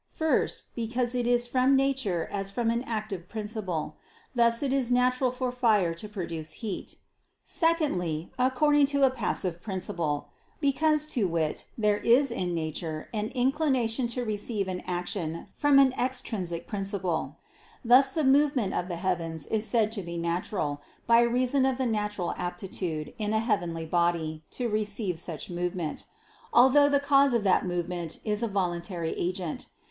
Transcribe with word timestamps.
First, 0.09 0.63
because 0.73 1.13
it 1.13 1.27
is 1.27 1.45
from 1.45 1.75
nature 1.75 2.27
as 2.31 2.49
from 2.49 2.71
an 2.71 2.81
active 2.85 3.29
principle: 3.29 3.97
thus 4.33 4.63
it 4.63 4.73
is 4.73 4.91
natural 4.91 5.29
for 5.31 5.51
fire 5.51 5.93
to 5.93 6.09
produce 6.09 6.53
heat. 6.53 6.97
Secondly, 7.43 8.31
according 8.39 8.87
to 8.87 9.03
a 9.03 9.11
passive 9.11 9.61
principle; 9.61 10.29
because, 10.59 11.05
to 11.13 11.27
wit, 11.27 11.67
there 11.77 11.99
is 11.99 12.31
in 12.31 12.55
nature 12.55 13.09
an 13.13 13.27
inclination 13.35 14.07
to 14.07 14.23
receive 14.25 14.67
an 14.67 14.81
action 14.87 15.49
from 15.53 15.77
an 15.77 15.93
extrinsic 15.93 16.65
principle: 16.65 17.35
thus 17.85 18.09
the 18.09 18.23
movement 18.23 18.73
of 18.73 18.87
the 18.87 18.95
heavens 18.95 19.45
is 19.45 19.67
said 19.67 19.91
to 19.91 20.01
be 20.01 20.17
natural, 20.17 20.81
by 21.05 21.19
reason 21.21 21.63
of 21.63 21.77
the 21.77 21.85
natural 21.85 22.33
aptitude 22.37 23.13
in 23.19 23.33
a 23.33 23.37
heavenly 23.39 23.85
body 23.85 24.43
to 24.49 24.67
receive 24.67 25.19
such 25.19 25.51
movement; 25.51 26.05
although 26.51 26.89
the 26.89 26.99
cause 26.99 27.35
of 27.35 27.43
that 27.43 27.67
movement 27.67 28.19
is 28.25 28.41
a 28.41 28.47
voluntary 28.47 29.11
agent. 29.15 29.67